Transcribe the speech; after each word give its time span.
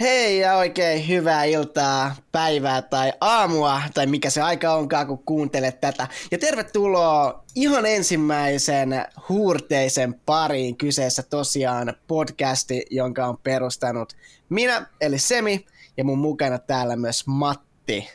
Hei 0.00 0.38
ja 0.38 0.56
oikein 0.56 1.08
hyvää 1.08 1.44
iltaa, 1.44 2.16
päivää 2.32 2.82
tai 2.82 3.12
aamua, 3.20 3.82
tai 3.94 4.06
mikä 4.06 4.30
se 4.30 4.42
aika 4.42 4.74
onkaan, 4.74 5.06
kun 5.06 5.24
kuuntelet 5.24 5.80
tätä. 5.80 6.08
Ja 6.30 6.38
tervetuloa 6.38 7.44
ihan 7.54 7.86
ensimmäisen 7.86 9.04
huurteisen 9.28 10.14
pariin. 10.14 10.76
Kyseessä 10.76 11.22
tosiaan 11.22 11.94
podcasti, 12.06 12.86
jonka 12.90 13.26
on 13.26 13.38
perustanut 13.38 14.12
minä, 14.48 14.86
eli 15.00 15.18
Semi, 15.18 15.66
ja 15.96 16.04
mun 16.04 16.18
mukana 16.18 16.58
täällä 16.58 16.96
myös 16.96 17.26
Matti. 17.26 18.08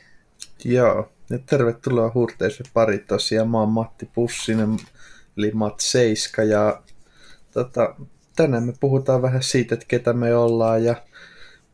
Joo, 0.64 1.10
ja 1.30 1.40
tervetuloa 1.40 2.12
huurteisen 2.14 2.66
pari 2.74 3.00
tosiaan. 3.00 3.50
Mä 3.50 3.60
oon 3.60 3.70
Matti 3.70 4.10
Pussinen, 4.16 4.78
Matt 5.54 5.80
Seiska, 5.80 6.44
ja 6.44 6.82
tota, 7.54 7.96
tänään 8.36 8.64
me 8.64 8.74
puhutaan 8.80 9.22
vähän 9.22 9.44
siitä, 9.44 9.76
että 9.76 9.86
ketä 9.88 10.14
me 10.14 10.36
ollaan, 10.36 10.84
ja 10.84 10.96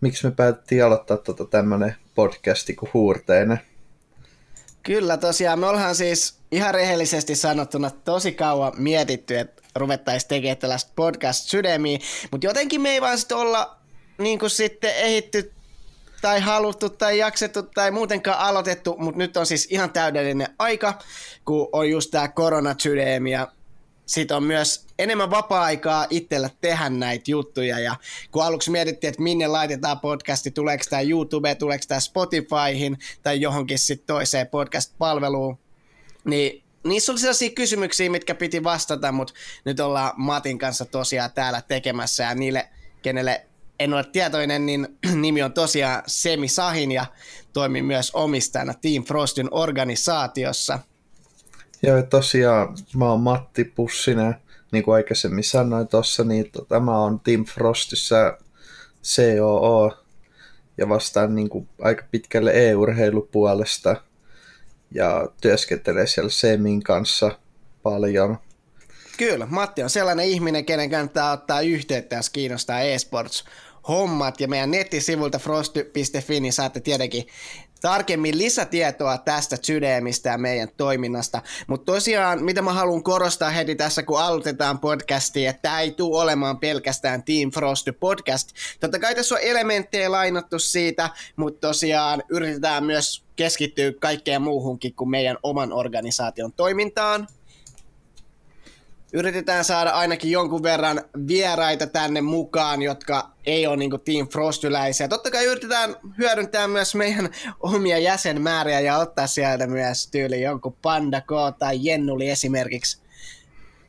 miksi 0.02 0.28
me 0.28 0.32
päätettiin 0.32 0.86
aloittaa 0.86 1.18
tota 1.18 1.46
tämmönen 1.46 1.96
podcasti 2.16 2.74
kuin 2.74 2.90
Huurteinen. 2.94 3.60
Kyllä 4.84 5.18
tosiaan, 5.18 5.60
me 5.60 5.68
ollaan 5.68 5.96
siis 5.96 6.40
ihan 6.52 6.74
rehellisesti 6.74 7.36
sanottuna 7.36 7.90
tosi 7.90 8.32
kauan 8.32 8.74
mietitty, 8.78 9.38
että 9.38 9.62
ruvettaisiin 9.76 10.30
tekemään 10.30 10.58
tällaista 10.58 10.92
podcast 10.96 11.50
sydämiä, 11.50 12.00
mutta 12.32 12.48
jotenkin 12.48 12.82
me 12.82 12.90
ei 12.90 13.02
vaan 13.02 13.18
sitten 13.18 13.38
olla 13.38 13.78
niin 14.18 14.40
kuin 14.40 14.50
sitten 14.50 14.96
ehitty 14.96 15.52
tai 16.22 16.40
haluttu 16.40 16.90
tai 16.90 17.18
jaksettu 17.18 17.64
tai 17.64 17.92
muutenkaan 17.92 18.40
aloitettu, 18.40 18.96
mutta 19.00 19.18
nyt 19.18 19.38
on 19.38 19.46
siis 19.46 19.68
ihan 19.70 19.94
täydellinen 19.94 20.48
aika, 20.60 21.00
kun 21.46 21.70
on 21.72 21.90
just 21.90 22.12
tämä 22.12 22.28
koronasydämi 22.28 23.32
ja 23.32 23.48
on 24.36 24.44
myös 24.44 24.86
enemmän 25.00 25.32
vapaa-aikaa 25.32 26.08
itsellä 26.10 26.50
tehdä 26.62 26.90
näitä 26.90 27.32
juttuja. 27.32 27.80
Ja 27.80 27.96
kun 28.32 28.44
aluksi 28.44 28.72
mietittiin, 28.72 29.10
että 29.10 29.22
minne 29.22 29.48
laitetaan 29.48 30.00
podcasti, 30.00 30.52
tuleeko 30.52 30.84
tämä 30.90 31.02
YouTube, 31.02 31.56
tuleeko 31.56 31.84
tämä 31.88 32.00
Spotifyhin 32.00 32.98
tai 33.24 33.42
johonkin 33.42 33.80
sitten 33.80 34.08
toiseen 34.08 34.48
podcast-palveluun, 34.48 35.58
niin 36.24 36.64
niissä 36.84 37.12
oli 37.12 37.20
sellaisia 37.20 37.50
kysymyksiä, 37.50 38.10
mitkä 38.10 38.36
piti 38.36 38.64
vastata, 38.64 39.12
mutta 39.12 39.34
nyt 39.66 39.80
ollaan 39.80 40.14
Matin 40.18 40.58
kanssa 40.58 40.86
tosiaan 40.86 41.32
täällä 41.32 41.62
tekemässä 41.62 42.24
ja 42.24 42.36
niille, 42.36 42.70
kenelle 43.02 43.46
en 43.84 43.94
ole 43.94 44.04
tietoinen, 44.04 44.66
niin 44.66 44.88
nimi 45.22 45.44
on 45.44 45.54
tosiaan 45.54 46.04
Semi 46.08 46.48
Sahin 46.48 46.92
ja 46.92 47.06
toimin 47.54 47.86
myös 47.86 48.12
omistajana 48.14 48.74
Team 48.74 49.04
Frostin 49.04 49.48
organisaatiossa. 49.52 50.80
Joo, 51.84 52.02
tosiaan 52.02 52.78
mä 52.96 53.10
oon 53.10 53.20
Matti 53.20 53.64
Pussinen, 53.64 54.36
niin 54.72 54.84
kuin 54.84 54.96
aikaisemmin 54.96 55.44
sanoin 55.44 55.88
tuossa, 55.88 56.24
niin 56.24 56.52
tota, 56.52 56.80
mä 56.80 57.00
oon 57.00 57.20
Team 57.20 57.46
Frostissa 57.46 58.38
COO 59.04 59.98
ja 60.78 60.90
vastaan 60.90 61.36
niin 61.36 61.50
kuin 61.50 61.70
aika 61.82 62.04
pitkälle 62.12 62.52
e-urheilupuolesta 62.70 63.96
ja 64.92 65.30
työskentelee 65.42 66.08
siellä 66.08 66.30
Semin 66.30 66.84
kanssa 66.84 67.40
paljon. 67.84 68.38
Kyllä, 69.18 69.48
Matti 69.50 69.84
on 69.84 69.90
sellainen 69.90 70.26
ihminen, 70.26 70.66
kenen 70.66 70.90
kannattaa 70.90 71.32
ottaa 71.32 71.62
yhteyttä, 71.62 72.16
jos 72.16 72.30
kiinnostaa 72.30 72.82
e-sports 72.82 73.44
hommat 73.88 74.42
ja 74.42 74.48
meidän 74.48 74.72
nettisivulta 74.72 75.40
frost.fi, 75.40 76.40
niin 76.40 76.54
saatte 76.54 76.80
tietenkin 76.80 77.28
tarkemmin 77.82 78.38
lisätietoa 78.38 79.18
tästä 79.18 79.58
sydämistä 79.62 80.30
ja 80.30 80.38
meidän 80.38 80.70
toiminnasta. 80.78 81.42
Mutta 81.68 81.94
tosiaan, 81.94 82.44
mitä 82.44 82.62
mä 82.62 82.74
haluan 82.74 83.04
korostaa 83.04 83.50
heti 83.50 83.76
tässä, 83.76 84.04
kun 84.04 84.22
aloitetaan 84.22 84.80
podcastia, 84.80 85.50
että 85.50 85.62
tämä 85.62 85.80
ei 85.80 85.92
tule 85.92 86.22
olemaan 86.22 86.60
pelkästään 86.60 87.24
Team 87.24 87.52
Frost 87.52 87.88
podcast. 88.00 88.50
Totta 88.80 89.00
kai 89.00 89.16
tässä 89.16 89.36
on 89.36 89.42
elementtejä 89.44 90.12
lainattu 90.12 90.60
siitä, 90.60 91.10
mutta 91.36 91.68
tosiaan 91.68 92.24
yritetään 92.30 92.84
myös 92.84 93.24
keskittyä 93.36 93.92
kaikkeen 94.00 94.42
muuhunkin 94.42 94.96
kuin 94.96 95.10
meidän 95.10 95.38
oman 95.44 95.74
organisaation 95.74 96.54
toimintaan 96.54 97.28
yritetään 99.14 99.66
saada 99.66 99.90
ainakin 99.90 100.32
jonkun 100.32 100.64
verran 100.64 101.02
vieraita 101.28 101.88
tänne 101.88 102.22
mukaan, 102.22 102.82
jotka 102.82 103.31
ei 103.46 103.68
ole 103.68 103.78
niin 103.78 103.92
Team 104.06 104.28
Frostyläisiä. 104.28 105.08
Totta 105.08 105.32
kai 105.32 105.46
yritetään 105.46 105.96
hyödyntää 106.18 106.68
myös 106.68 106.96
meidän 106.96 107.30
omia 107.60 107.98
jäsenmääriä 107.98 108.80
ja 108.80 108.98
ottaa 108.98 109.28
sieltä 109.28 109.68
myös 109.68 110.08
tyyli 110.08 110.42
jonkun 110.42 110.78
Panda 110.82 111.22
K 111.22 111.58
tai 111.60 111.80
Jennuli 111.82 112.30
esimerkiksi 112.30 113.02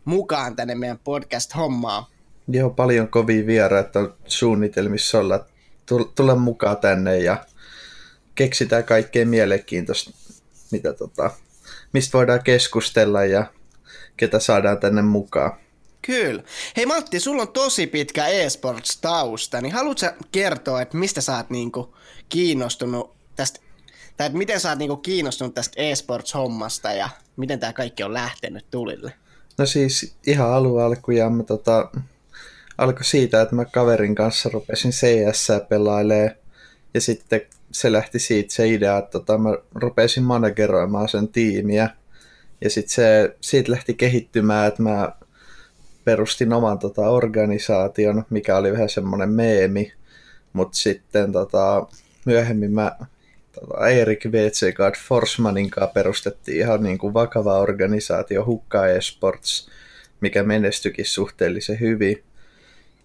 mukaan 0.05 0.57
tänne 0.57 0.75
meidän 0.75 0.99
podcast-hommaan. 0.99 2.05
Joo, 2.49 2.71
paljon 2.71 3.09
kovia 3.09 3.47
vieraita 3.47 3.99
on 4.01 4.15
suunnitelmissa 4.27 5.19
olla. 5.19 5.47
Tule 6.15 6.34
mukaan 6.34 6.77
tänne 6.77 7.19
ja 7.19 7.47
keksitään 8.34 8.84
kaikkea 8.84 9.27
mielenkiintoista, 9.27 10.11
mitä 10.71 10.93
tota, 10.93 11.31
mistä 11.93 12.19
voidaan 12.19 12.43
keskustella 12.45 13.25
ja 13.25 13.47
ketä 14.17 14.39
saadaan 14.39 14.79
tänne 14.79 15.03
mukaan. 15.03 15.62
Kyllä. 16.07 16.43
Hei 16.77 16.87
Matti, 16.87 17.21
sulla 17.21 17.43
on 17.43 17.53
tosi 17.53 17.87
pitkä 17.87 18.27
e-sports-tausta, 18.27 19.61
niin 19.61 19.73
haluatko 19.73 20.07
kertoa, 20.33 20.83
että 20.83 20.97
mistä 20.97 21.21
sä 21.21 21.37
oot 21.37 21.51
niinku 21.51 21.97
kiinnostunut 22.29 23.15
tästä, 23.37 23.61
tai 24.17 24.27
että 24.27 24.39
miten 24.39 24.61
sä 24.61 24.69
oot 24.69 24.79
niinku 24.79 24.97
kiinnostunut 24.97 25.55
tästä 25.55 25.83
e-sports-hommasta 25.83 26.93
ja 26.93 27.09
miten 27.37 27.61
tämä 27.61 27.73
kaikki 27.73 28.03
on 28.03 28.15
lähtenyt 28.15 28.67
tulille? 28.71 29.13
No 29.59 29.67
siis 29.67 30.15
ihan 30.27 30.53
alun 30.53 30.83
alkujaan 30.83 31.33
mä 31.33 31.43
tota, 31.43 31.91
alkoi 32.79 33.05
siitä, 33.05 33.43
että 33.43 33.55
mä 33.55 33.65
kaverin 33.65 34.15
kanssa 34.15 34.51
rupesin 34.53 34.91
CS 34.91 35.49
pelailee 35.69 36.39
ja 36.95 37.01
sitten 37.01 37.41
se 37.73 37.93
lähti 37.93 38.19
siitä 38.19 38.55
se 38.55 38.69
idea, 38.69 38.99
että 38.99 39.11
tota, 39.11 39.39
mä 39.39 39.51
rupesin 39.75 40.23
manageroimaan 40.23 41.09
sen 41.09 41.29
tiimiä– 41.29 41.91
ja 42.65 42.71
sitten 42.71 42.95
se 42.95 43.37
siitä 43.41 43.73
lähti 43.73 43.95
kehittymään, 43.95 44.69
että 44.69 44.83
mä 44.83 45.13
perustin 46.05 46.53
oman 46.53 46.79
tota, 46.79 47.09
organisaation, 47.09 48.25
mikä 48.31 48.57
oli 48.57 48.73
vähän 48.73 48.89
semmoinen 48.89 49.31
meemi, 49.31 49.93
mutta 50.53 50.79
sitten 50.79 51.33
tota, 51.33 51.87
myöhemmin 52.25 52.73
mä 52.73 52.97
tota, 53.53 53.89
Erik 53.89 54.33
Vetsegard 54.33 54.95
Forsmanin 55.09 55.71
kanssa 55.71 55.93
perustettiin 55.93 56.59
ihan 56.59 56.83
niin 56.83 56.99
kuin 56.99 57.15
vakava 57.15 57.59
organisaatio 57.59 58.45
Hukka 58.45 58.87
Esports, 58.87 59.71
mikä 60.21 60.43
menestyikin 60.43 61.07
suhteellisen 61.07 61.81
hyvin. 61.81 62.23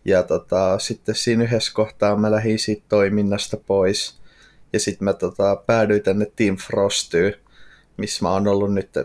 Ja 0.06 0.24
tota, 0.24 0.80
sitten 0.80 1.16
siinä 1.16 1.44
yhdessä 1.44 1.72
kohtaa 1.74 2.16
mä 2.16 2.32
lähdin 2.32 2.60
siitä 2.60 2.84
toiminnasta 2.90 3.58
pois. 3.58 4.18
Ja 4.74 4.80
sitten 4.80 5.06
mä 5.06 5.14
tota, 5.14 5.56
päädyin 5.56 6.04
tänne 6.04 6.32
Team 6.36 6.58
Frostyyn, 6.58 7.34
missä 7.98 8.26
mä 8.26 8.32
oon 8.32 8.48
ollut 8.48 8.74
nyt 8.74 8.98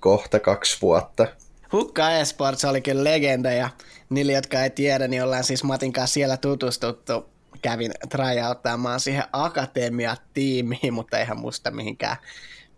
kohta 0.00 0.40
kaksi 0.40 0.78
vuotta. 0.82 1.26
Hukka 1.72 2.10
Esports 2.10 2.64
oli 2.64 2.80
kyllä 2.80 3.04
legenda 3.04 3.52
ja 3.52 3.70
niille, 4.10 4.32
jotka 4.32 4.62
ei 4.62 4.70
tiedä, 4.70 5.08
niin 5.08 5.22
ollaan 5.22 5.44
siis 5.44 5.64
Matin 5.64 5.92
kanssa 5.92 6.14
siellä 6.14 6.36
tutustuttu. 6.36 7.34
Kävin 7.62 7.92
tryoutaamaan 8.08 9.00
siihen 9.00 9.24
akatemia-tiimiin, 9.32 10.92
mutta 10.92 11.18
eihän 11.18 11.38
muista 11.40 11.70
mihinkään 11.70 12.16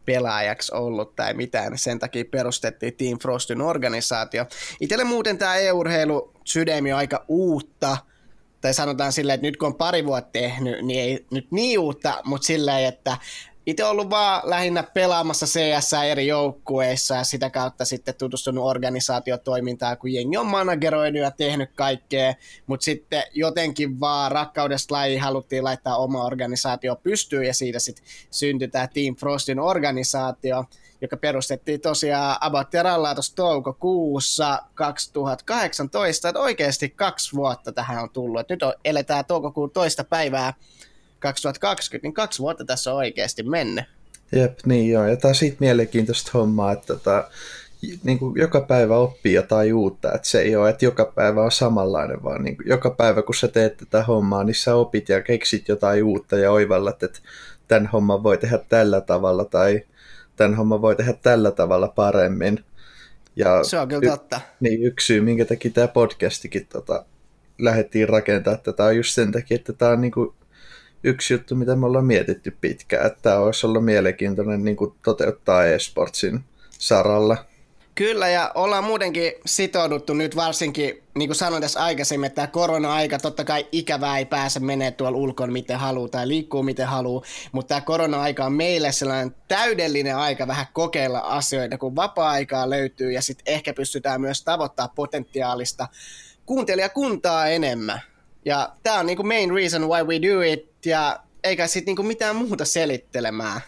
pelaajaksi 0.04 0.74
ollut 0.74 1.16
tai 1.16 1.34
mitään. 1.34 1.78
Sen 1.78 1.98
takia 1.98 2.24
perustettiin 2.30 2.97
Team 2.97 3.19
Frostin 3.19 3.60
organisaatio. 3.60 4.47
Itelle 4.80 5.04
muuten 5.04 5.38
tämä 5.38 5.56
e-urheilu 5.56 6.32
sydämi 6.44 6.92
on 6.92 6.98
aika 6.98 7.24
uutta, 7.28 7.97
tai 8.60 8.74
sanotaan 8.74 9.12
silleen, 9.12 9.34
että 9.34 9.47
nyt 9.47 9.56
kun 9.56 9.66
on 9.66 9.74
pari 9.74 10.06
vuotta 10.06 10.30
tehnyt, 10.32 10.84
niin 10.84 11.00
ei 11.00 11.26
nyt 11.30 11.47
niin 11.50 11.78
uutta, 11.78 12.20
mutta 12.24 12.47
silleen, 12.47 12.84
että 12.84 13.16
itse 13.66 13.84
ollut 13.84 14.10
vaan 14.10 14.43
lähinnä 14.44 14.82
pelaamassa 14.82 15.47
CS 15.47 15.93
eri 16.10 16.27
joukkueissa 16.27 17.15
ja 17.15 17.25
sitä 17.25 17.50
kautta 17.50 17.84
sitten 17.84 18.15
tutustunut 18.15 18.65
organisaatiotoimintaan, 18.65 19.99
kun 19.99 20.12
jengi 20.12 20.36
on 20.36 20.47
manageroinut 20.47 21.22
ja 21.22 21.30
tehnyt 21.30 21.71
kaikkea, 21.74 22.34
mutta 22.66 22.84
sitten 22.84 23.22
jotenkin 23.34 24.01
vaan 24.01 24.33
rakkaudesta 24.33 24.95
laji 24.95 25.16
haluttiin 25.16 25.65
laittaa 25.65 25.97
oma 25.97 26.24
organisaatio 26.24 26.97
pystyyn 26.97 27.47
ja 27.47 27.54
siitä 27.54 27.78
sitten 27.78 28.04
syntyi 28.30 28.68
tämä 28.68 28.86
Team 28.86 29.16
Frostin 29.16 29.60
organisaatio, 29.60 30.65
joka 31.01 31.16
perustettiin 31.16 31.80
tosiaan 31.80 32.36
About 32.41 32.69
tuossa 33.15 33.34
toukokuussa 33.34 34.62
2018, 34.74 36.28
että 36.28 36.41
oikeasti 36.41 36.91
kaksi 36.91 37.36
vuotta 37.36 37.72
tähän 37.72 38.03
on 38.03 38.10
tullut. 38.10 38.41
Et 38.41 38.48
nyt 38.48 38.62
on, 38.62 38.72
eletään 38.84 39.24
toukokuun 39.24 39.71
toista 39.71 40.04
päivää 40.04 40.53
2020, 41.18 42.07
niin 42.07 42.15
kaksi 42.15 42.39
vuotta 42.39 42.65
tässä 42.65 42.91
on 42.91 42.97
oikeasti 42.97 43.42
mennyt. 43.42 43.84
Jep, 44.33 44.59
niin 44.66 44.91
joo. 44.91 45.07
Ja 45.07 45.16
tämä 45.16 45.30
on 45.30 45.34
siitä 45.34 45.57
mielenkiintoista 45.60 46.30
hommaa, 46.34 46.72
että 46.72 46.86
tota, 46.86 47.28
niin 48.04 48.18
kuin 48.18 48.41
joka 48.41 48.60
päivä 48.60 48.97
oppii 48.97 49.33
jotain 49.33 49.74
uutta. 49.74 50.13
Että 50.13 50.28
se 50.28 50.41
ei 50.41 50.57
ole, 50.57 50.71
että 50.71 50.84
joka 50.84 51.04
päivä 51.04 51.42
on 51.42 51.53
samanlainen, 51.53 52.22
vaan 52.22 52.45
niin 52.45 52.57
kuin 52.57 52.68
joka 52.68 52.91
päivä 52.91 53.22
kun 53.22 53.34
sä 53.34 53.48
teet 53.48 53.77
tätä 53.77 54.03
hommaa, 54.03 54.45
niin 54.45 54.54
sä 54.54 54.74
opit 54.74 55.09
ja 55.09 55.22
keksit 55.22 55.68
jotain 55.68 56.04
uutta 56.04 56.39
ja 56.39 56.53
oivallat, 56.53 57.03
että 57.03 57.19
tämän 57.69 57.86
homman 57.86 58.22
voi 58.22 58.39
tehdä 58.39 58.59
tällä 58.69 59.01
tavalla 59.01 59.45
tai 59.45 59.83
tämän 60.36 60.54
homman 60.54 60.83
voi 60.83 60.97
tehdä 60.97 61.12
tällä 61.12 61.51
tavalla 61.51 61.89
paremmin. 61.89 62.65
Ja 63.36 63.65
Se 63.65 63.78
on 63.78 63.89
kyllä 63.89 64.10
totta. 64.10 64.41
Niin 64.60 64.83
yksi 64.83 65.07
syy, 65.07 65.21
minkä 65.21 65.45
takia 65.45 65.71
tämä 65.71 65.89
podcastikin 65.89 66.66
tota, 66.66 67.04
lähdettiin 67.59 68.09
rakentamaan 68.09 68.62
tätä 68.62 68.84
on 68.84 68.97
just 68.97 69.15
sen 69.15 69.33
takia, 69.33 69.54
että 69.54 69.72
tämä 69.72 69.91
on 69.91 70.01
niinku 70.01 70.34
yksi 71.06 71.34
juttu, 71.34 71.54
mitä 71.54 71.76
me 71.76 71.86
ollaan 71.86 72.04
mietitty 72.04 72.56
pitkään, 72.60 73.06
että 73.06 73.18
tämä 73.22 73.38
olisi 73.38 73.66
ollut 73.66 73.84
mielenkiintoinen 73.84 74.64
niinku 74.64 74.97
toteuttaa 75.04 75.64
eSportsin 75.64 76.44
saralla. 76.70 77.36
Kyllä, 77.94 78.28
ja 78.28 78.53
ollaan 78.54 78.84
muutenkin 78.84 79.32
sitouduttu 79.47 80.14
nyt 80.14 80.36
varsinkin, 80.36 81.03
niin 81.14 81.28
kuin 81.28 81.36
sanoin 81.36 81.62
tässä 81.62 81.84
aikaisemmin, 81.84 82.26
että 82.26 82.34
tämä 82.34 82.47
korona-aika, 82.47 83.18
totta 83.18 83.44
kai 83.44 83.66
ikävää 83.72 84.18
ei 84.18 84.24
pääse 84.24 84.60
menee 84.60 84.91
tuolla 84.91 85.18
ulkona 85.18 85.53
miten 85.53 85.78
haluaa 85.78 86.08
tai 86.08 86.28
liikkuu 86.28 86.62
miten 86.62 86.86
haluaa, 86.86 87.24
mutta 87.52 87.68
tämä 87.68 87.80
korona-aika 87.80 88.44
on 88.44 88.52
meille 88.52 88.92
sellainen 88.92 89.34
täydellinen 89.48 90.16
aika 90.16 90.47
vähän 90.47 90.66
kokeilla 90.72 91.18
asioita, 91.18 91.78
kun 91.78 91.97
vapaa-aikaa 91.97 92.70
löytyy 92.70 93.12
ja 93.12 93.22
sitten 93.22 93.54
ehkä 93.54 93.74
pystytään 93.74 94.20
myös 94.20 94.44
tavoittaa 94.44 94.88
potentiaalista 94.88 95.88
kuuntelijakuntaa 96.47 97.47
enemmän. 97.47 98.00
Ja 98.47 98.72
tämä 98.83 98.98
on 98.98 99.07
niinku 99.07 99.22
main 99.22 99.51
reason 99.51 99.89
why 99.89 100.04
we 100.04 100.22
do 100.22 100.41
it, 100.41 100.87
ja 100.87 101.21
eikä 101.45 101.66
sitten 101.66 101.87
niinku 101.87 102.03
mitään 102.03 102.37
muuta 102.37 102.65
selittelemään. 102.65 103.60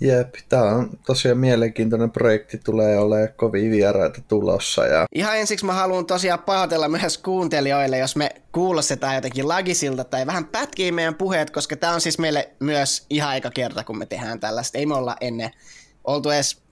Jep, 0.00 0.34
tämä 0.48 0.62
on 0.62 0.90
tosiaan 1.06 1.38
mielenkiintoinen 1.38 2.10
projekti, 2.10 2.58
tulee 2.58 2.98
olemaan 2.98 3.28
kovin 3.36 3.70
vieraita 3.70 4.20
tulossa. 4.28 4.86
Ja... 4.86 5.06
Ihan 5.14 5.38
ensiksi 5.38 5.66
mä 5.66 5.72
haluan 5.72 6.06
tosiaan 6.06 6.38
pahoitella 6.38 6.88
myös 6.88 7.18
kuuntelijoille, 7.18 7.98
jos 7.98 8.16
me 8.16 8.30
kuulostetaan 8.52 9.14
jotenkin 9.14 9.48
lagisilta 9.48 10.04
tai 10.04 10.26
vähän 10.26 10.44
pätkii 10.44 10.92
meidän 10.92 11.14
puheet, 11.14 11.50
koska 11.50 11.76
tämä 11.76 11.92
on 11.92 12.00
siis 12.00 12.18
meille 12.18 12.50
myös 12.60 13.06
ihan 13.10 13.30
aika 13.30 13.50
kerta, 13.50 13.84
kun 13.84 13.98
me 13.98 14.06
tehdään 14.06 14.40
tällaista. 14.40 14.78
Ei 14.78 14.86
me 14.86 14.94
olla 14.94 15.16
ennen 15.20 15.50
oltu 16.04 16.30
edes, 16.30 16.62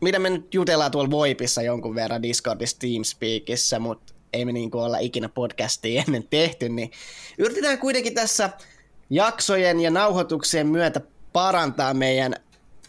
mitä 0.00 0.18
me 0.18 0.30
nyt 0.30 0.54
jutellaan 0.54 0.90
tuolla 0.90 1.10
Voipissa 1.10 1.62
jonkun 1.62 1.94
verran 1.94 2.22
Discordissa, 2.22 2.76
Teamspeakissa, 2.78 3.78
mutta 3.78 4.12
ei 4.32 4.44
me 4.44 4.52
niin 4.52 4.70
olla 4.72 4.98
ikinä 4.98 5.28
podcastia 5.28 6.04
ennen 6.06 6.24
tehty, 6.30 6.68
niin 6.68 6.90
yritetään 7.38 7.78
kuitenkin 7.78 8.14
tässä 8.14 8.50
jaksojen 9.10 9.80
ja 9.80 9.90
nauhoituksien 9.90 10.66
myötä 10.66 11.00
parantaa 11.32 11.94
meidän 11.94 12.34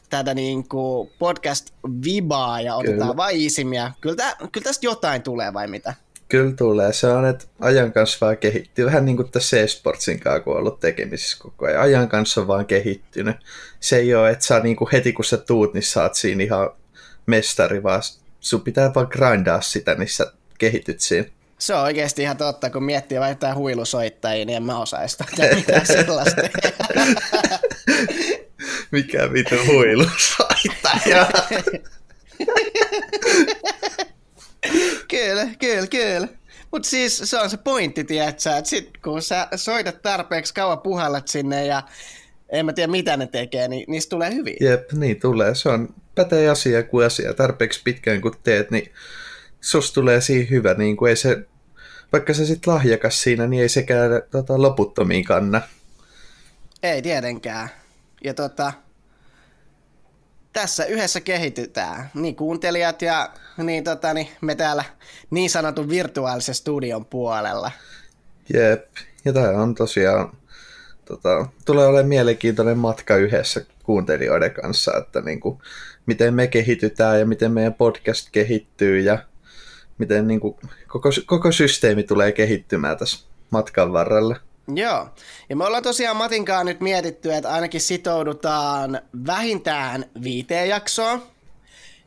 tätä 0.10 0.34
niin 0.34 0.68
kuin 0.68 1.10
podcast-vibaa 1.20 2.62
ja 2.62 2.76
otetaan 2.76 3.00
kyllä. 3.00 3.18
vain 3.18 3.38
isimia. 3.38 3.92
Kyllä, 4.02 4.16
tä, 4.16 4.38
kyllä 4.52 4.64
tästä 4.64 4.86
jotain 4.86 5.22
tulee 5.22 5.54
vai 5.54 5.68
mitä? 5.68 5.94
Kyllä 6.30 6.56
tulee. 6.56 6.94
Se 6.94 7.08
on, 7.08 7.26
että 7.26 7.46
ajan 7.60 7.94
kanssa 7.94 8.18
vaan 8.22 8.38
kehittyy. 8.38 8.86
Vähän 8.86 9.06
niin 9.06 9.18
kuin 9.18 9.32
tässä 9.32 9.60
e-sportsin 9.60 10.20
kanssa, 10.20 10.40
kun 10.40 10.54
on 10.54 10.60
ollut 10.60 10.80
tekemisissä 10.80 11.38
koko 11.42 11.66
ajan. 11.66 11.82
Ajan 11.82 12.10
kanssa 12.10 12.42
on 12.42 12.48
vaan 12.48 12.66
kehittynyt. 12.66 13.36
Se 13.80 13.98
ei 13.98 14.16
ole, 14.16 14.30
että 14.30 14.46
sä 14.46 14.60
niin 14.60 14.76
kuin 14.76 14.90
heti 14.92 15.14
kun 15.14 15.26
sä 15.26 15.38
tuut, 15.38 15.74
niin 15.74 15.84
saat 15.84 16.16
siinä 16.16 16.44
ihan 16.44 16.70
mestari, 17.26 17.84
vaan 17.84 18.02
sun 18.40 18.62
pitää 18.62 18.94
vaan 18.96 19.08
grindaa 19.12 19.62
sitä, 19.62 19.96
niin 19.96 20.10
sä 20.10 20.34
kehityt 20.60 21.00
siinä. 21.00 21.30
Se 21.60 21.74
on 21.74 21.82
oikeasti 21.82 22.22
ihan 22.22 22.38
totta, 22.38 22.70
kun 22.70 22.84
miettii 22.84 23.18
jotain 23.30 23.56
huilusoittajia, 23.56 24.46
niin 24.46 24.58
en 24.58 24.64
mä 24.64 24.80
osaisi 24.80 25.18
mitään 25.56 25.86
sellaista. 25.86 26.42
Mikä 28.92 29.34
vitu 29.34 29.56
huilusoittaja? 29.68 31.28
kyllä, 35.12 35.48
kyllä, 35.60 35.88
kyllä. 35.88 36.28
Mutta 36.72 36.90
siis 36.90 37.22
se 37.24 37.40
on 37.40 37.50
se 37.50 37.58
pointti, 37.58 38.04
tiedätkö, 38.04 38.58
että 38.58 38.70
sit 38.70 38.90
kun 39.04 39.22
sä 39.22 39.48
soitat 39.56 40.02
tarpeeksi 40.02 40.54
kauan 40.54 40.80
puhallat 40.80 41.28
sinne 41.28 41.66
ja 41.66 41.84
en 42.50 42.66
mä 42.66 42.74
tiedä 42.74 42.92
mitä 42.92 43.18
ne 43.18 43.28
tekee, 43.28 43.68
niin 43.68 43.86
niistä 43.88 44.10
tulee 44.10 44.34
hyviä. 44.34 44.58
Jep, 44.62 44.92
niin 44.92 45.20
tulee. 45.20 45.56
Se 45.56 45.70
on 45.70 45.96
pätee 46.16 46.50
asia 46.50 46.84
kuin 46.84 47.06
asia. 47.06 47.34
Tarpeeksi 47.34 47.82
pitkään 47.84 48.22
kun 48.22 48.36
teet, 48.44 48.72
niin 48.72 48.92
sus 49.62 49.94
tulee 49.94 50.22
siinä 50.22 50.48
hyvä, 50.50 50.74
niin 50.74 50.98
kuin 50.98 51.10
ei 51.10 51.16
se, 51.16 51.38
vaikka 52.14 52.34
se 52.34 52.46
sitten 52.46 52.74
lahjakas 52.74 53.22
siinä, 53.22 53.48
niin 53.48 53.62
ei 53.62 53.70
sekään 53.70 54.12
tota, 54.32 54.62
loputtomiin 54.62 55.26
kanna. 55.26 55.62
Ei 56.84 57.02
tietenkään. 57.02 57.70
Ja 58.24 58.34
tota, 58.34 58.74
tässä 60.54 60.86
yhdessä 60.86 61.22
kehitytään, 61.22 62.10
niin 62.14 62.36
kuuntelijat 62.36 63.02
ja 63.02 63.30
niin, 63.58 63.84
tota, 63.84 64.14
niin 64.14 64.28
me 64.42 64.56
täällä 64.56 64.84
niin 65.30 65.50
sanotun 65.50 65.90
virtuaalisen 65.90 66.56
studion 66.56 67.06
puolella. 67.06 67.72
Jep, 68.54 68.88
ja 69.26 69.34
tämä 69.34 69.50
on 69.50 69.76
tosiaan, 69.76 70.32
tota, 71.06 71.46
tulee 71.66 71.86
olemaan 71.86 72.08
mielenkiintoinen 72.08 72.78
matka 72.78 73.16
yhdessä 73.16 73.66
kuuntelijoiden 73.84 74.52
kanssa, 74.52 74.98
että 74.98 75.22
niin 75.22 75.40
kuin, 75.40 75.60
miten 76.06 76.34
me 76.34 76.48
kehitytään 76.48 77.20
ja 77.20 77.26
miten 77.26 77.52
meidän 77.52 77.74
podcast 77.74 78.30
kehittyy 78.32 79.00
ja 79.00 79.18
miten 80.00 80.28
niin 80.28 80.40
kuin, 80.40 80.56
koko, 80.88 81.10
koko 81.26 81.52
systeemi 81.52 82.04
tulee 82.04 82.32
kehittymään 82.32 82.98
tässä 82.98 83.28
matkan 83.50 83.94
varrella. 83.94 84.36
Joo, 84.76 85.10
ja 85.50 85.56
me 85.56 85.66
ollaan 85.66 85.84
tosiaan 85.84 86.18
Matinkaan 86.18 86.66
nyt 86.66 86.82
mietitty, 86.82 87.34
että 87.34 87.50
ainakin 87.50 87.82
sitoudutaan 87.82 89.02
vähintään 89.28 90.06
viiteen 90.24 90.70
jaksoon. 90.70 91.22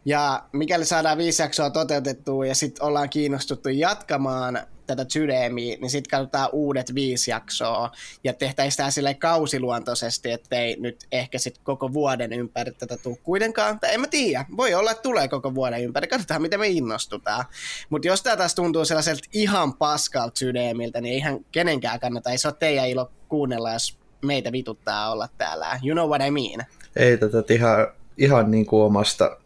Ja 0.04 0.42
mikäli 0.52 0.84
saadaan 0.84 1.18
viisi 1.18 1.42
jaksoa 1.42 1.70
toteutettua 1.70 2.46
ja 2.46 2.54
sitten 2.54 2.84
ollaan 2.84 3.10
kiinnostuttu 3.10 3.68
jatkamaan 3.68 4.60
tätä 4.96 5.04
Tydemiä, 5.12 5.76
niin 5.80 5.90
sitten 5.90 6.10
katsotaan 6.10 6.48
uudet 6.52 6.94
viisi 6.94 7.30
jaksoa 7.30 7.90
ja 8.24 8.32
tehtäisiin 8.32 8.72
sitä 8.72 8.90
sille 8.90 9.14
kausiluontoisesti, 9.14 10.30
ettei 10.30 10.76
nyt 10.80 11.06
ehkä 11.12 11.38
sitten 11.38 11.64
koko 11.64 11.92
vuoden 11.92 12.32
ympäri 12.32 12.72
tätä 12.72 12.96
tule 12.96 13.16
kuitenkaan. 13.22 13.80
Tai 13.80 13.94
en 13.94 14.00
mä 14.00 14.06
tiedä, 14.06 14.44
voi 14.56 14.74
olla, 14.74 14.90
että 14.90 15.02
tulee 15.02 15.28
koko 15.28 15.54
vuoden 15.54 15.84
ympäri, 15.84 16.06
katsotaan 16.06 16.42
miten 16.42 16.60
me 16.60 16.68
innostutaan. 16.68 17.44
Mutta 17.90 18.08
jos 18.08 18.22
tämä 18.22 18.36
taas 18.36 18.54
tuntuu 18.54 18.84
sellaiselta 18.84 19.28
ihan 19.32 19.74
paskalta 19.74 20.38
Tydemiltä, 20.38 21.00
niin 21.00 21.14
eihän 21.14 21.38
kenenkään 21.52 22.00
kannata, 22.00 22.30
ei 22.30 22.38
se 22.38 22.48
ole 22.48 22.56
teidän 22.58 22.88
ilo 22.88 23.10
kuunnella, 23.28 23.72
jos 23.72 23.98
meitä 24.22 24.52
vituttaa 24.52 25.12
olla 25.12 25.28
täällä. 25.38 25.80
You 25.84 25.94
know 25.94 26.08
what 26.08 26.22
I 26.26 26.30
mean? 26.30 26.66
Ei 26.96 27.18
tätä 27.18 27.54
ihan, 27.54 27.88
ihan 28.18 28.50
niin 28.50 28.66
kuin 28.66 28.82
omasta 28.82 29.36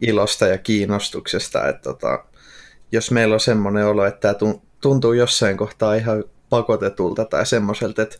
ilosta 0.00 0.46
ja 0.46 0.58
kiinnostuksesta, 0.58 1.68
että 1.68 1.82
tota, 1.82 2.24
jos 2.92 3.10
meillä 3.10 3.34
on 3.34 3.40
semmoinen 3.40 3.86
olo, 3.86 4.04
että 4.04 4.34
tämä 4.34 4.54
tuntuu 4.80 5.12
jossain 5.12 5.56
kohtaa 5.56 5.94
ihan 5.94 6.24
pakotetulta 6.50 7.24
tai 7.24 7.46
semmoiselta, 7.46 8.02
että 8.02 8.16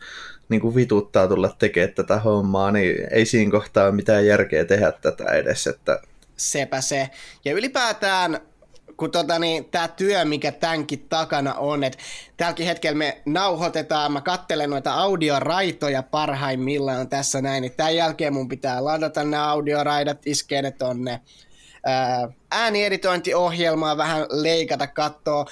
niin 0.49 0.61
kuin 0.61 0.75
vituttaa 0.75 1.29
tulla 1.29 1.57
tekemään 1.59 1.95
tätä 1.95 2.19
hommaa, 2.19 2.71
niin 2.71 2.97
ei 3.11 3.27
siinä 3.27 3.51
kohtaa 3.51 3.85
ole 3.85 3.93
mitään 3.93 4.27
järkeä 4.27 4.65
tehdä 4.65 4.93
tätä 4.93 5.25
edes. 5.25 5.67
Että... 5.67 6.03
Sepä 6.37 6.81
se. 6.81 7.11
Ja 7.45 7.53
ylipäätään 7.53 8.41
kun 9.01 9.11
tota, 9.11 9.39
niin, 9.39 9.65
tämä 9.65 9.89
työ, 9.89 10.25
mikä 10.25 10.53
tämänkin 10.53 11.07
takana 11.09 11.55
on, 11.55 11.84
että 11.84 11.99
tälläkin 12.37 12.67
hetkellä 12.67 12.99
me 12.99 13.23
nauhoitetaan, 13.27 14.13
mä 14.13 14.20
kattelen 14.20 14.70
noita 14.70 14.93
audioraitoja 14.94 16.03
parhaimmillaan 16.03 17.08
tässä 17.08 17.43
näin, 17.43 17.63
niin 17.63 17.73
tämän 17.77 17.96
jälkeen 17.96 18.32
mun 18.32 18.49
pitää 18.49 18.84
ladata 18.84 19.25
ne 19.25 19.37
audioraidat, 19.37 20.27
iskee 20.27 20.63
ne 20.63 20.70
tonne 20.70 21.20
äänieditointiohjelmaa, 22.51 23.96
vähän 23.96 24.27
leikata, 24.31 24.87
katsoa 24.87 25.44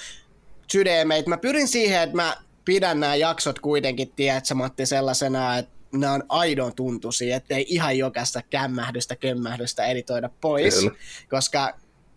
sydämeitä. 0.71 1.29
Mä 1.29 1.37
pyrin 1.37 1.67
siihen, 1.67 2.01
että 2.01 2.15
mä 2.15 2.37
pidän 2.65 2.99
nämä 2.99 3.15
jaksot 3.15 3.59
kuitenkin, 3.59 4.11
tiedätkö 4.15 4.53
Matti, 4.55 4.85
sellaisena, 4.85 5.57
että 5.57 5.71
nämä 5.91 6.13
on 6.13 6.23
aidon 6.29 6.75
tuntuisia, 6.75 7.35
ettei 7.35 7.65
ihan 7.67 7.97
jokaista 7.97 8.41
kämmähdystä, 8.49 9.15
kömmähdystä 9.15 9.85
editoida 9.85 10.29
pois, 10.41 10.79
kyllä. 10.79 10.91
koska 11.29 11.73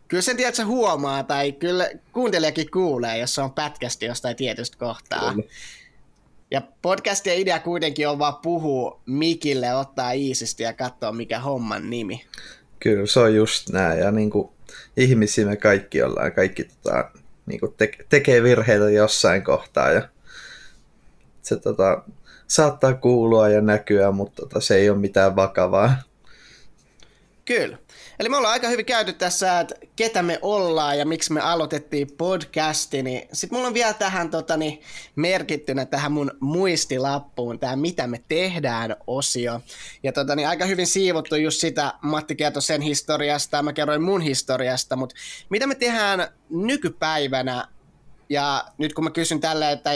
kyllä 0.09 0.23
sen 0.23 0.37
tiedät, 0.37 0.67
huomaa, 0.67 1.23
tai 1.23 1.53
kyllä 1.53 1.91
kuuntelijakin 2.13 2.71
kuulee, 2.71 3.19
jos 3.19 3.35
se 3.35 3.41
on 3.41 3.53
pätkästi 3.53 4.07
jostain 4.07 4.37
tietystä 4.37 4.77
kohtaa. 4.79 5.35
Kyllä. 5.35 5.49
Ja 6.51 6.63
podcastien 6.83 7.39
idea 7.39 7.59
kuitenkin 7.59 8.09
on 8.09 8.19
vaan 8.19 8.37
puhua 8.37 9.01
mikille, 9.07 9.75
ottaa 9.75 10.13
iisisti 10.13 10.63
ja 10.63 10.73
katsoa 10.73 11.13
mikä 11.13 11.39
homman 11.39 11.91
nimi. 11.91 12.25
Kyllä, 12.81 13.07
se 13.07 13.21
on 13.21 13.35
just 13.35 13.71
näin. 13.71 13.99
Ja 13.99 14.11
niin 14.11 14.31
kuin 14.31 14.49
ihmisiä 14.97 15.47
me 15.47 15.57
kaikki 15.57 16.03
ollaan. 16.03 16.33
Kaikki 16.33 16.65
tota, 16.65 17.11
niin 17.47 17.61
kuin 17.61 17.75
te- 17.77 17.99
tekee 18.09 18.43
virheitä 18.43 18.91
jossain 18.91 19.45
kohtaa. 19.45 19.91
Ja 19.91 20.09
se 21.43 21.57
tota, 21.57 22.03
saattaa 22.47 22.95
kuulua 22.95 23.49
ja 23.49 23.61
näkyä, 23.61 24.11
mutta 24.11 24.43
tota, 24.43 24.61
se 24.61 24.77
ei 24.77 24.91
ole 24.91 24.99
mitään 24.99 25.37
vakavaa. 25.37 25.97
Kyllä. 27.45 27.79
Eli 28.23 28.29
me 28.29 28.37
ollaan 28.37 28.53
aika 28.53 28.69
hyvin 28.69 28.87
käyty 28.87 29.13
tässä, 29.13 29.61
että 29.61 29.75
ketä 29.97 30.23
me 30.23 30.39
ollaan 30.43 30.99
ja 30.99 31.07
miksi 31.07 31.33
me 31.33 31.41
aloitettiin 31.41 32.09
podcasti, 32.19 33.03
niin 33.03 33.29
sitten 33.33 33.57
mulla 33.57 33.69
on 33.69 33.75
vielä 33.75 33.93
tähän 33.93 34.31
totani, 34.31 34.69
niin, 34.69 34.83
merkittynä 35.17 35.87
tähän 35.87 36.13
mun 36.13 36.31
muistilappuun 36.41 37.59
tämä 37.59 37.77
mitä 37.77 38.07
me 38.07 38.23
tehdään 38.29 38.97
osio. 39.07 39.61
Ja 40.03 40.13
totani, 40.13 40.37
niin, 40.37 40.49
aika 40.49 40.65
hyvin 40.65 40.87
siivottu 40.87 41.37
just 41.37 41.61
sitä, 41.61 41.95
Matti 42.03 42.35
kertoi 42.35 42.63
sen 42.63 42.81
historiasta 42.81 43.57
ja 43.57 43.63
mä 43.63 43.73
kerroin 43.73 44.03
mun 44.03 44.21
historiasta, 44.21 44.97
mutta 44.97 45.15
mitä 45.51 45.67
me 45.67 45.75
tehdään 45.75 46.29
nykypäivänä 46.51 47.69
ja 48.29 48.65
nyt 48.79 48.93
kun 48.93 49.05
mä 49.05 49.11
kysyn 49.11 49.41
tällä, 49.41 49.71
että 49.71 49.91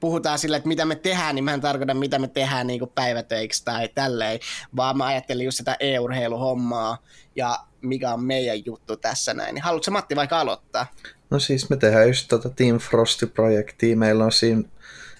puhutaan 0.00 0.38
sille, 0.38 0.56
että 0.56 0.68
mitä 0.68 0.84
me 0.84 0.94
tehdään, 0.94 1.34
niin 1.34 1.44
mä 1.44 1.54
en 1.54 1.60
tarkoita, 1.60 1.94
mitä 1.94 2.18
me 2.18 2.28
tehdään 2.28 2.66
niin 2.66 2.80
päivätöiksi 2.94 3.64
tai 3.64 3.88
tälleen, 3.88 4.40
vaan 4.76 4.96
mä 4.96 5.06
ajattelin 5.06 5.44
just 5.44 5.56
sitä 5.56 5.76
e-urheiluhommaa 5.80 6.98
ja 7.36 7.58
mikä 7.80 8.12
on 8.12 8.24
meidän 8.24 8.64
juttu 8.66 8.96
tässä 8.96 9.34
näin. 9.34 9.54
Niin 9.54 9.62
haluatko 9.62 9.90
Matti 9.90 10.16
vaikka 10.16 10.40
aloittaa? 10.40 10.86
No 11.30 11.38
siis 11.38 11.70
me 11.70 11.76
tehdään 11.76 12.08
just 12.08 12.28
tota 12.28 12.50
Team 12.50 12.78
Frosty-projektia. 12.78 13.96
Meillä 13.96 14.24
on 14.24 14.32
siinä 14.32 14.62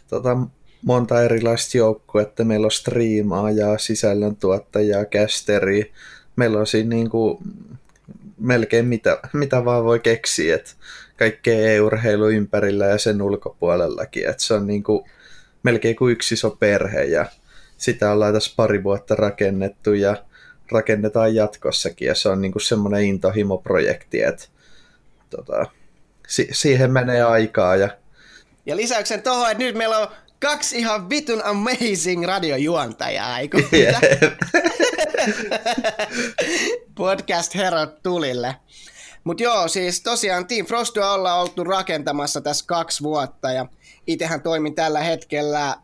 tota, 0.08 0.36
monta 0.82 1.22
erilaista 1.22 1.78
joukkuetta. 1.78 2.44
Meillä 2.44 2.64
on 2.64 2.70
striimaajaa, 2.70 3.78
sisällöntuottajaa, 3.78 5.04
kästeriä. 5.04 5.84
Meillä 6.36 6.58
on 6.58 6.66
siinä 6.66 6.88
niinku 6.88 7.42
melkein 8.38 8.86
mitä, 8.86 9.18
mitä 9.32 9.64
vaan 9.64 9.84
voi 9.84 10.00
keksiä. 10.00 10.54
Et 10.54 10.76
kaikkea 11.16 11.72
e-urheilu 11.72 12.28
ympärillä 12.28 12.86
ja 12.86 12.98
sen 12.98 13.22
ulkopuolellakin. 13.22 14.28
Et 14.28 14.40
se 14.40 14.54
on 14.54 14.66
niinku 14.66 15.08
melkein 15.62 15.96
kuin 15.96 16.12
yksi 16.12 16.34
iso 16.34 16.50
perhe 16.50 17.04
ja 17.04 17.26
sitä 17.78 18.12
ollaan 18.12 18.34
tässä 18.34 18.52
pari 18.56 18.84
vuotta 18.84 19.14
rakennettu 19.14 19.92
ja 19.92 20.16
rakennetaan 20.72 21.34
jatkossakin 21.34 22.08
ja 22.08 22.14
se 22.14 22.28
on 22.28 22.40
niinku 22.40 22.58
semmoinen 22.58 23.04
intohimoprojekti, 23.04 24.22
että 24.22 24.44
tota, 25.30 25.66
si- 26.28 26.48
siihen 26.52 26.92
menee 26.92 27.22
aikaa. 27.22 27.76
Ja, 27.76 27.88
ja 28.66 28.76
lisäyksen 28.76 29.22
tuohon, 29.22 29.50
että 29.50 29.64
nyt 29.64 29.76
meillä 29.76 29.98
on 29.98 30.08
kaksi 30.40 30.78
ihan 30.78 31.10
vitun 31.10 31.42
amazing 31.44 32.24
radiojuontajaa, 32.24 33.38
eikö? 33.38 33.58
Yeah. 33.72 34.00
Podcast 36.94 37.54
herot 37.54 38.02
tulille. 38.02 38.56
Mutta 39.26 39.42
joo, 39.42 39.68
siis 39.68 40.00
tosiaan 40.00 40.46
Team 40.46 40.66
Frostua 40.66 41.12
ollaan 41.12 41.40
oltu 41.40 41.64
rakentamassa 41.64 42.40
tässä 42.40 42.64
kaksi 42.66 43.02
vuotta 43.02 43.52
ja 43.52 43.66
itsehän 44.06 44.42
toimin 44.42 44.74
tällä 44.74 45.00
hetkellä 45.00 45.76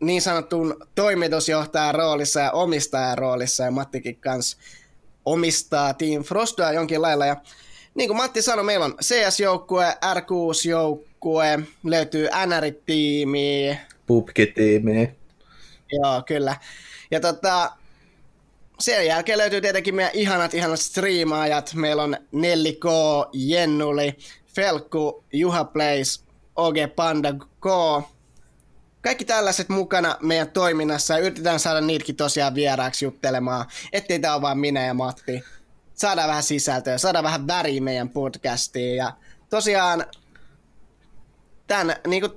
niin 0.00 0.22
sanotun 0.22 0.76
toimitusjohtajan 0.94 1.94
roolissa 1.94 2.40
ja 2.40 2.52
omistajan 2.52 3.18
roolissa 3.18 3.64
ja 3.64 3.70
Mattikin 3.70 4.16
kanssa 4.16 4.56
omistaa 5.24 5.94
Team 5.94 6.22
Frostua 6.22 6.72
jonkin 6.72 7.02
lailla 7.02 7.26
ja 7.26 7.36
niin 7.94 8.08
kuin 8.08 8.16
Matti 8.16 8.42
sanoi, 8.42 8.64
meillä 8.64 8.84
on 8.84 8.94
CS-joukkue, 9.02 9.96
R6-joukkue, 10.16 11.60
löytyy 11.84 12.28
NR-tiimi. 12.46 13.78
Pupki-tiimi. 14.06 15.16
Joo, 15.92 16.22
kyllä. 16.26 16.56
Ja 17.10 17.20
tota, 17.20 17.72
sen 18.80 19.06
jälkeen 19.06 19.38
löytyy 19.38 19.60
tietenkin 19.60 19.94
meidän 19.94 20.14
ihanat, 20.14 20.54
ihanat 20.54 20.80
striimaajat. 20.80 21.74
Meillä 21.74 22.02
on 22.02 22.16
Nelli 22.32 22.72
K, 22.72 22.84
Jennuli, 23.32 24.16
Felkku, 24.54 25.24
Juha 25.32 25.64
Place, 25.64 26.24
OG 26.56 26.76
Panda 26.96 27.32
K. 27.32 27.66
Kaikki 29.00 29.24
tällaiset 29.24 29.68
mukana 29.68 30.16
meidän 30.20 30.50
toiminnassa 30.50 31.14
ja 31.14 31.20
yritetään 31.20 31.60
saada 31.60 31.80
niitäkin 31.80 32.16
tosiaan 32.16 32.54
vieraaksi 32.54 33.04
juttelemaan, 33.04 33.66
ettei 33.92 34.18
tämä 34.18 34.34
ole 34.34 34.42
vain 34.42 34.58
minä 34.58 34.86
ja 34.86 34.94
Matti 34.94 35.44
saadaan 35.94 36.28
vähän 36.28 36.42
sisältöä, 36.42 36.98
saadaan 36.98 37.24
vähän 37.24 37.46
väriä 37.46 37.80
meidän 37.80 38.08
podcastiin. 38.08 38.96
Ja 38.96 39.12
tosiaan 39.50 40.06
tämän, 41.66 41.96
niin 42.06 42.20
kuin 42.20 42.32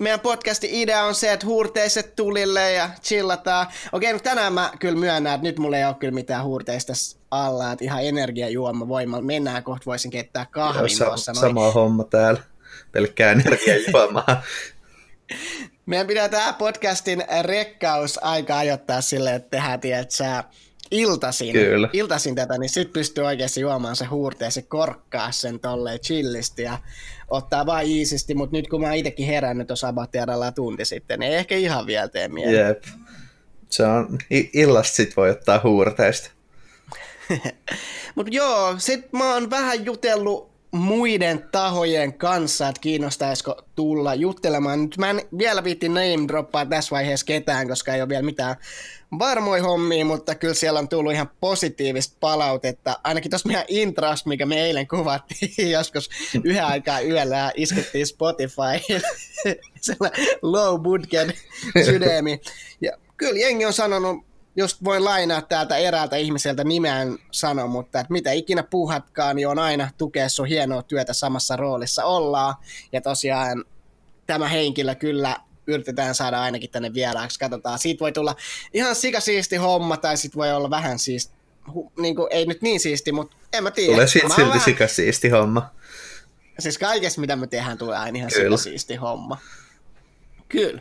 meidän 0.00 0.20
podcastin 0.20 0.70
idea 0.72 1.04
on 1.04 1.14
se, 1.14 1.32
että 1.32 1.46
huurteiset 1.46 2.16
tulille 2.16 2.72
ja 2.72 2.90
chillataan. 3.02 3.66
Okei, 3.92 4.12
no 4.12 4.18
tänään 4.18 4.52
mä 4.52 4.72
kyllä 4.80 4.98
myönnän, 4.98 5.34
että 5.34 5.46
nyt 5.46 5.58
mulla 5.58 5.76
ei 5.76 5.84
ole 5.84 5.94
kyllä 5.94 6.14
mitään 6.14 6.44
huurteista 6.44 6.92
alla, 7.30 7.72
että 7.72 7.84
ihan 7.84 8.04
energiajuoma 8.04 8.88
voimalla. 8.88 9.24
Mennään 9.24 9.62
kohta, 9.62 9.86
voisin 9.86 10.10
keittää 10.10 10.46
kahvin 10.50 10.98
Joo, 11.00 11.08
tuossa. 11.08 11.34
Sa- 11.34 11.40
sama 11.40 11.72
homma 11.72 12.04
täällä, 12.04 12.40
pelkkää 12.92 13.32
energiajuomaa. 13.32 14.42
Meidän 15.86 16.06
pitää 16.06 16.28
tämä 16.28 16.52
podcastin 16.52 17.24
rekkaus 17.42 18.18
aika 18.22 18.58
ajoittaa 18.58 19.00
silleen, 19.00 19.36
että 19.36 19.50
tehdään, 19.50 19.80
tiedätkö, 19.80 20.24
iltasin, 20.94 21.52
Kyllä. 21.52 21.88
iltasin 21.92 22.34
tätä, 22.34 22.58
niin 22.58 22.68
sit 22.68 22.92
pystyy 22.92 23.24
oikeasti 23.24 23.60
juomaan 23.60 23.96
se 23.96 24.04
huurteen, 24.04 24.52
se 24.52 24.62
korkkaa 24.62 25.32
sen 25.32 25.60
tolleen 25.60 26.00
chillisti 26.00 26.62
ja 26.62 26.78
ottaa 27.30 27.66
vaan 27.66 27.84
iisisti, 27.84 28.34
mutta 28.34 28.56
nyt 28.56 28.68
kun 28.68 28.80
mä 28.80 28.94
itsekin 28.94 29.26
herännyt 29.26 29.66
tuossa 29.66 29.88
abattiaralla 29.88 30.52
tunti 30.52 30.84
sitten, 30.84 31.20
niin 31.20 31.32
ei 31.32 31.38
ehkä 31.38 31.56
ihan 31.56 31.86
vielä 31.86 32.08
tee 32.08 32.28
mieli. 32.28 32.56
Jep. 32.56 32.84
Se 33.70 33.86
on, 33.86 34.18
illasta 34.30 34.96
sit 34.96 35.16
voi 35.16 35.30
ottaa 35.30 35.60
huurteista. 35.64 36.30
mutta 38.14 38.32
joo, 38.32 38.74
sit 38.78 39.12
mä 39.12 39.34
oon 39.34 39.50
vähän 39.50 39.84
jutellut 39.84 40.53
muiden 40.74 41.44
tahojen 41.52 42.14
kanssa, 42.14 42.68
että 42.68 42.80
kiinnostaisiko 42.80 43.62
tulla 43.74 44.14
juttelemaan. 44.14 44.82
Nyt 44.82 44.98
mä 44.98 45.10
en 45.10 45.22
vielä 45.38 45.64
viitti 45.64 45.88
name 45.88 46.28
droppaa 46.28 46.66
tässä 46.66 46.90
vaiheessa 46.90 47.26
ketään, 47.26 47.68
koska 47.68 47.94
ei 47.94 48.00
ole 48.00 48.08
vielä 48.08 48.22
mitään 48.22 48.56
varmoja 49.18 49.62
hommia, 49.62 50.04
mutta 50.04 50.34
kyllä 50.34 50.54
siellä 50.54 50.78
on 50.78 50.88
tullut 50.88 51.12
ihan 51.12 51.30
positiivista 51.40 52.16
palautetta. 52.20 53.00
Ainakin 53.04 53.30
tuossa 53.30 53.48
meidän 53.48 53.64
intros, 53.68 54.26
mikä 54.26 54.46
me 54.46 54.60
eilen 54.60 54.88
kuvattiin 54.88 55.70
joskus 55.78 56.10
yhden 56.44 56.64
aikaa 56.64 57.00
yöllä 57.00 57.36
ja 57.36 57.52
iskettiin 57.54 58.06
Spotify 58.06 58.94
low 60.42 60.80
budget 60.80 61.36
sydämi. 61.84 62.40
Ja 62.80 62.92
kyllä 63.16 63.40
jengi 63.40 63.64
on 63.64 63.72
sanonut 63.72 64.33
just 64.56 64.84
voin 64.84 65.04
lainaa 65.04 65.42
täältä 65.42 65.76
eräältä 65.76 66.16
ihmiseltä 66.16 66.64
nimeän 66.64 67.18
sano, 67.30 67.68
mutta 67.68 68.00
että 68.00 68.12
mitä 68.12 68.32
ikinä 68.32 68.62
puhatkaan, 68.62 69.36
niin 69.36 69.48
on 69.48 69.58
aina 69.58 69.90
tukea 69.98 70.28
sun 70.28 70.46
hienoa 70.46 70.82
työtä 70.82 71.12
samassa 71.12 71.56
roolissa 71.56 72.04
ollaan. 72.04 72.54
Ja 72.92 73.00
tosiaan 73.00 73.64
tämä 74.26 74.48
henkilö 74.48 74.94
kyllä 74.94 75.36
yritetään 75.66 76.14
saada 76.14 76.42
ainakin 76.42 76.70
tänne 76.70 76.94
vieraaksi. 76.94 77.38
Katsotaan, 77.38 77.78
siitä 77.78 78.00
voi 78.00 78.12
tulla 78.12 78.36
ihan 78.72 78.94
sikasiisti 78.94 79.56
homma, 79.56 79.96
tai 79.96 80.16
sitten 80.16 80.38
voi 80.38 80.52
olla 80.52 80.70
vähän 80.70 80.98
siis, 80.98 81.30
niin 81.98 82.16
kuin, 82.16 82.28
ei 82.30 82.46
nyt 82.46 82.62
niin 82.62 82.80
siisti, 82.80 83.12
mutta 83.12 83.36
en 83.52 83.62
mä 83.62 83.70
tiedä. 83.70 83.92
Tulee 83.92 84.06
siitä 84.06 84.28
silti 84.28 84.42
vähän... 84.42 84.60
sikasiisti 84.60 85.28
homma. 85.28 85.70
Siis 86.58 86.78
kaikessa, 86.78 87.20
mitä 87.20 87.36
me 87.36 87.46
tehdään, 87.46 87.78
tulee 87.78 87.98
aina 87.98 88.18
ihan 88.18 88.30
Kyllä. 88.34 88.56
sikasiisti 88.56 88.96
homma. 88.96 89.38
Kyllä. 90.48 90.80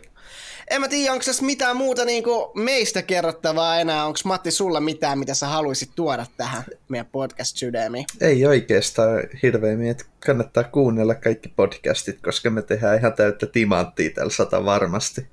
En 0.73 0.81
mä 0.81 0.87
tiedä, 0.87 1.13
onko 1.13 1.25
tässä 1.25 1.45
mitään 1.45 1.77
muuta 1.77 2.05
niin 2.05 2.23
meistä 2.53 3.01
kerrottavaa 3.01 3.79
enää. 3.79 4.05
Onko 4.05 4.19
Matti 4.25 4.51
sulla 4.51 4.79
mitään, 4.79 5.19
mitä 5.19 5.33
sä 5.33 5.47
haluaisit 5.47 5.89
tuoda 5.95 6.25
tähän 6.37 6.63
meidän 6.89 7.05
podcast 7.05 7.57
sydämiin? 7.57 8.05
Ei 8.21 8.45
oikeastaan 8.45 9.23
hirveämmin, 9.43 9.89
että 9.89 10.05
kannattaa 10.25 10.63
kuunnella 10.63 11.15
kaikki 11.15 11.49
podcastit, 11.49 12.19
koska 12.21 12.49
me 12.49 12.61
tehdään 12.61 12.97
ihan 12.97 13.13
täyttä 13.13 13.45
timanttia 13.45 14.09
tällä 14.09 14.31
sata 14.31 14.65
varmasti. 14.65 15.27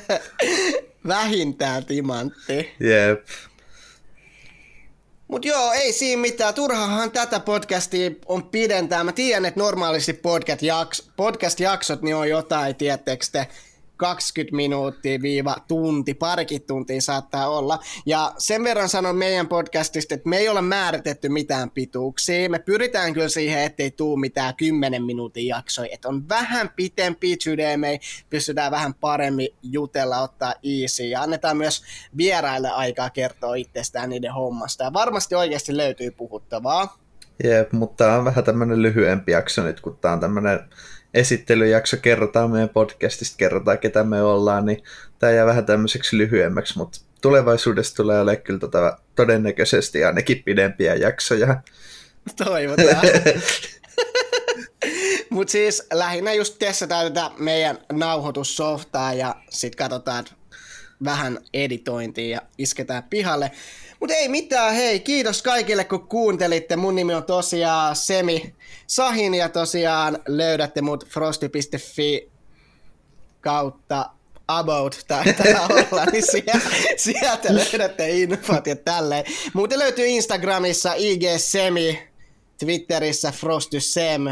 Vähintään 1.08 1.84
timantti. 1.84 2.74
Jep. 2.80 3.26
Mutta 5.28 5.48
joo, 5.48 5.72
ei 5.72 5.92
siinä 5.92 6.22
mitään. 6.22 6.54
Turhahan 6.54 7.10
tätä 7.10 7.40
podcastia 7.40 8.10
on 8.26 8.42
pidentää. 8.42 9.04
Mä 9.04 9.12
tiedän, 9.12 9.44
että 9.44 9.60
normaalisti 9.60 10.20
podcast-jaksot 11.16 12.02
niin 12.02 12.16
on 12.16 12.28
jotain, 12.28 12.74
tiettekö 12.74 13.26
te, 13.32 13.46
20 14.02 14.56
minuuttia 14.56 15.22
viiva 15.22 15.56
tunti, 15.68 16.14
parikin 16.14 16.62
tuntia 16.62 17.00
saattaa 17.00 17.48
olla. 17.48 17.78
Ja 18.06 18.32
sen 18.38 18.64
verran 18.64 18.88
sanon 18.88 19.16
meidän 19.16 19.48
podcastista, 19.48 20.14
että 20.14 20.28
me 20.28 20.36
ei 20.36 20.48
ole 20.48 20.60
määritetty 20.60 21.28
mitään 21.28 21.70
pituuksia. 21.70 22.50
Me 22.50 22.58
pyritään 22.58 23.14
kyllä 23.14 23.28
siihen, 23.28 23.62
ettei 23.62 23.90
tuu 23.90 24.16
mitään 24.16 24.56
10 24.56 25.02
minuutin 25.02 25.46
jaksoja. 25.46 25.88
Että 25.92 26.08
on 26.08 26.28
vähän 26.28 26.70
pitempi 26.76 27.36
me 27.76 28.00
pystytään 28.30 28.72
vähän 28.72 28.94
paremmin 28.94 29.48
jutella, 29.62 30.20
ottaa 30.20 30.54
easy 30.62 31.02
ja 31.02 31.22
annetaan 31.22 31.56
myös 31.56 31.82
vieraille 32.16 32.70
aikaa 32.70 33.10
kertoa 33.10 33.54
itsestään 33.54 34.10
niiden 34.10 34.32
hommasta. 34.32 34.84
Ja 34.84 34.92
varmasti 34.92 35.34
oikeasti 35.34 35.76
löytyy 35.76 36.10
puhuttavaa. 36.10 36.98
Jep, 37.44 37.72
mutta 37.72 38.04
tämä 38.04 38.18
on 38.18 38.24
vähän 38.24 38.44
tämmöinen 38.44 38.82
lyhyempi 38.82 39.32
jakso 39.32 39.62
nyt, 39.62 39.80
kun 39.80 39.98
tämä 40.00 40.14
on 40.14 40.20
tämmöinen 40.20 40.60
esittelyjakso, 41.14 41.96
kerrotaan 41.96 42.50
meidän 42.50 42.68
podcastista, 42.68 43.36
kerrotaan 43.36 43.78
ketä 43.78 44.04
me 44.04 44.22
ollaan, 44.22 44.66
niin 44.66 44.82
tämä 45.18 45.32
jää 45.32 45.46
vähän 45.46 45.66
tämmöiseksi 45.66 46.18
lyhyemmäksi, 46.18 46.78
mutta 46.78 47.00
tulevaisuudessa 47.20 47.96
tulee 47.96 48.20
olemaan 48.20 48.42
kyllä 48.42 48.60
tota, 48.60 48.98
todennäköisesti 49.16 50.04
ainakin 50.04 50.42
pidempiä 50.42 50.94
jaksoja. 50.94 51.62
Toivotaan. 52.44 53.06
Mutta 55.30 55.52
siis 55.52 55.86
lähinnä 55.92 56.32
just 56.32 56.58
testataan 56.58 57.12
tätä 57.12 57.30
meidän 57.38 57.78
nauhoitussoftaa 57.92 59.12
ja 59.12 59.34
sitten 59.50 59.78
katsotaan 59.78 60.24
vähän 61.04 61.38
editointia 61.54 62.36
ja 62.36 62.42
isketään 62.58 63.02
pihalle. 63.02 63.50
Mutta 64.02 64.14
ei 64.14 64.28
mitään, 64.28 64.74
hei, 64.74 65.00
kiitos 65.00 65.42
kaikille 65.42 65.84
kun 65.84 66.08
kuuntelitte. 66.08 66.76
Mun 66.76 66.94
nimi 66.94 67.14
on 67.14 67.24
tosiaan 67.24 67.96
Semi 67.96 68.54
Sahin 68.86 69.34
ja 69.34 69.48
tosiaan 69.48 70.18
löydätte 70.28 70.82
mut 70.82 71.06
frosty.fi 71.08 72.30
kautta 73.40 74.10
about 74.48 75.00
taitaa 75.08 75.66
olla, 75.90 76.04
niin 76.04 76.26
sieltä, 76.30 76.60
sieltä 76.96 77.54
löydätte 77.54 78.10
infot 78.10 78.66
ja 78.66 78.76
tälleen. 78.76 79.24
Muuten 79.54 79.78
löytyy 79.78 80.06
Instagramissa 80.06 80.94
IG 80.94 81.22
Semi, 81.36 82.08
Twitterissä 82.58 83.32
Frosty 83.32 83.80
Sem. 83.80 84.22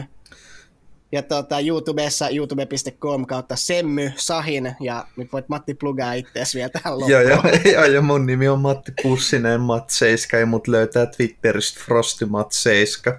Ja 1.12 1.22
tota, 1.22 1.60
YouTubessa 1.60 2.28
youtube.com 2.30 3.26
kautta 3.26 3.56
Semmy 3.56 4.12
Sahin, 4.16 4.74
ja 4.80 5.06
nyt 5.16 5.32
voit 5.32 5.48
Matti 5.48 5.74
plugaa 5.74 6.12
itseäsi 6.12 6.58
vielä 6.58 6.70
tähän 6.70 6.92
loppuun. 6.92 7.10
Joo, 7.10 7.20
joo, 7.20 7.42
joo, 7.74 7.84
ja 7.84 8.00
mun 8.00 8.26
nimi 8.26 8.48
on 8.48 8.60
Matti 8.60 8.92
Pussinen, 9.02 9.60
Matt 9.60 9.90
Seiska, 9.90 10.36
ja 10.36 10.46
mut 10.46 10.68
löytää 10.68 11.06
Twitteristä 11.06 11.80
Frosty 11.84 12.26
Matt 12.26 12.52
Seiska. 12.52 13.18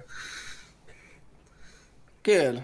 Kyllä. 2.22 2.62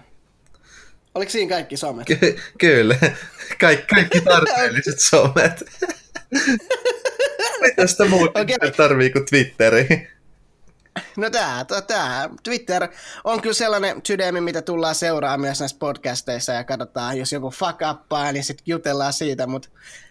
Oliko 1.15 1.31
siinä 1.31 1.49
kaikki 1.49 1.77
somet? 1.77 2.07
Ky- 2.07 2.39
kyllä, 2.57 2.95
Kaik- 3.61 3.87
kaikki 3.87 4.21
tarpeelliset 4.31 4.99
somet. 4.99 5.63
Mitä 7.61 7.87
sitä 7.87 8.05
muuta 8.05 8.39
okay. 8.39 8.71
tarvii 8.77 9.09
kuin 9.09 9.25
Twitteri? 9.25 10.07
No 11.17 11.29
tää, 11.29 11.65
tää, 11.65 11.81
tää, 11.81 12.29
Twitter 12.43 12.87
on 13.23 13.41
kyllä 13.41 13.53
sellainen 13.53 14.01
sydämi, 14.07 14.41
mitä 14.41 14.61
tullaan 14.61 14.95
seuraamaan 14.95 15.41
myös 15.41 15.59
näissä 15.59 15.77
podcasteissa 15.79 16.53
ja 16.53 16.63
katsotaan, 16.63 17.17
jos 17.17 17.31
joku 17.31 17.49
fuck 17.49 17.79
uppaa, 17.91 18.31
niin 18.31 18.43
sitten 18.43 18.63
jutellaan 18.65 19.13
siitä, 19.13 19.47
mutta 19.47 19.69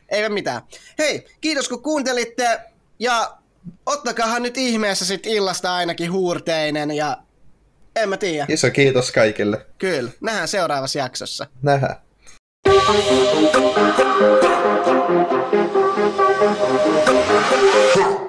ei 0.09 0.29
mitään. 0.29 0.63
Hei, 0.99 1.27
kiitos 1.41 1.69
kun 1.69 1.83
kuuntelitte 1.83 2.61
ja 2.99 3.37
ottakaahan 3.87 4.43
nyt 4.43 4.57
ihmeessä 4.57 5.05
sit 5.05 5.27
illasta 5.27 5.75
ainakin 5.75 6.13
huurteinen 6.13 6.91
ja 6.91 7.17
en 7.97 8.09
mä 8.09 8.17
tiedä. 8.17 8.47
Iso 8.49 8.71
kiitos 8.71 9.13
kaikille. 9.13 9.67
Kyllä, 9.79 10.11
nähdään 10.21 10.49
seuraavassa 10.49 10.99
jaksossa. 10.99 11.47
Nähdään. 11.63 11.97
Huh. 17.95 18.28